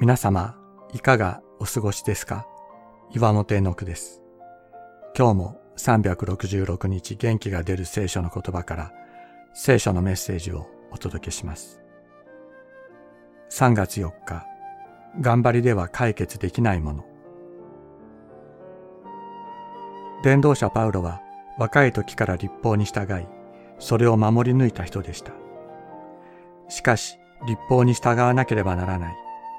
[0.00, 0.54] 皆様、
[0.92, 2.46] いかがお過ごしですか？
[3.10, 4.22] 岩本絵の句です。
[5.16, 8.92] 今日も366日元気が出る聖書の言葉から
[9.54, 11.80] 聖書のメッセージをお届けします。
[13.50, 14.46] 3月4日、
[15.20, 17.04] 頑張りでは解決できないもの。
[20.22, 21.20] 伝道者パウロは
[21.58, 23.26] 若い時から立法に従い、
[23.80, 25.32] それを守り抜いた人でした。
[26.68, 29.16] しかし、立法に従わなければならない。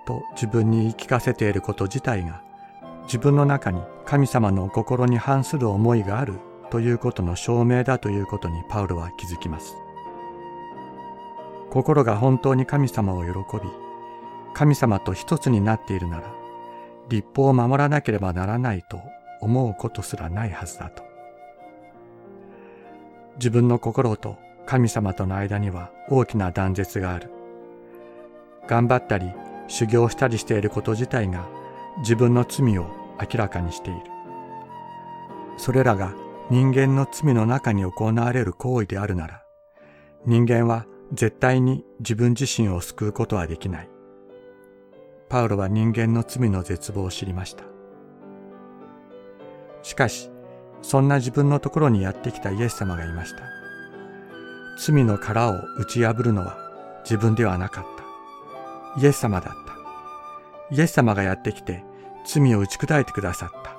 [0.10, 2.42] と自分に言い聞かせていること自体が
[3.04, 6.34] 自分の中に神様の心に反する思いがある
[6.72, 9.76] ということの証明だということにパウロは気づきます。
[11.70, 13.70] 心が本当に神様を喜び、
[14.56, 16.34] 神様と一つになっているなら、
[17.10, 19.00] 立法を守らなければならないと
[19.42, 21.04] 思うことすらないはずだと。
[23.36, 27.32] 自分の心と神様との間には大きな断絶がある。
[28.68, 29.32] 頑張ったり
[29.70, 31.48] 修行したりしていること自体が
[32.00, 32.88] 自分の罪を
[33.22, 34.00] 明らかにしている。
[35.58, 36.14] それらが
[36.50, 39.44] 人間の罪の中に行われる行為であるなら、
[40.26, 43.90] 人間は絶対に自分自身を救うことはできない。
[45.30, 47.64] パウロは人間の罪の絶望を知りました。
[49.84, 50.30] しかし、
[50.82, 53.44] そんな自分のところにやってきたイエス様がいました。
[54.80, 56.58] 罪の殻を打ち破るのは
[57.04, 57.99] 自分ではなかった。
[58.98, 59.54] イエス様だっ
[60.70, 60.76] た。
[60.76, 61.84] イエス様がやってきて
[62.26, 63.72] 罪を打ち砕いてくださった。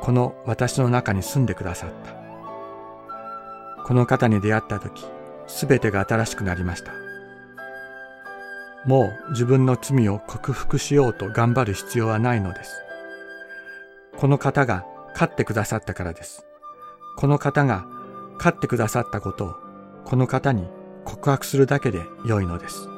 [0.00, 2.18] この私の中に住んでくださった。
[3.84, 5.04] この方に出会った時、
[5.46, 6.92] すべてが新しくなりました。
[8.84, 12.72] もう自分の罪を克服しようと頑張る必要はないのです。
[14.16, 16.44] この方が勝ってくださったからです。
[17.16, 17.86] この方が
[18.36, 19.54] 勝ってくださったことを
[20.04, 20.68] この方に
[21.04, 22.97] 告白するだけで良いのです。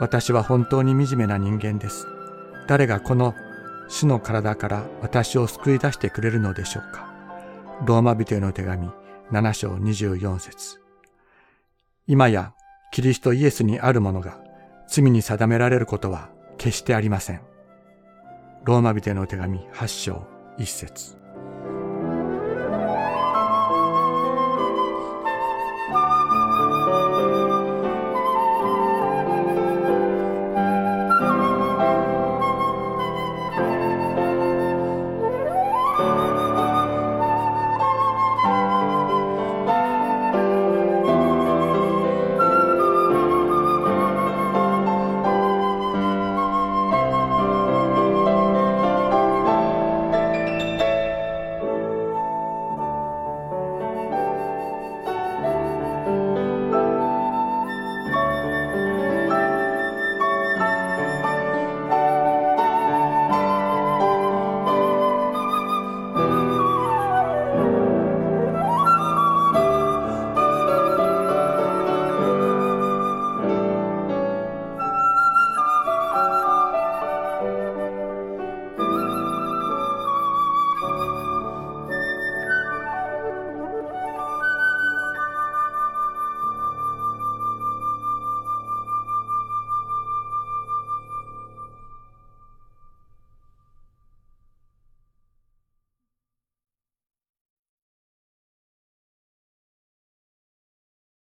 [0.00, 2.06] 私は本当に惨めな人間です。
[2.66, 3.34] 誰がこの
[3.88, 7.12] 死の体から私を救い出してくれるのでしょうか。
[7.84, 8.88] ローマ人への手紙
[9.30, 10.80] 7章24節
[12.06, 12.54] 今や
[12.90, 14.38] キリストイエスにあるものが
[14.88, 17.42] 罪に定められることは決してありません。
[18.64, 20.26] ローマ人への手紙8章
[20.58, 21.17] 1節